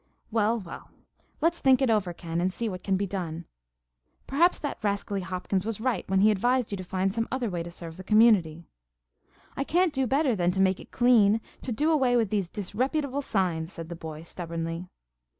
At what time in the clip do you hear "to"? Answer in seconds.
6.77-6.83, 7.61-7.69, 10.53-10.59, 11.61-11.71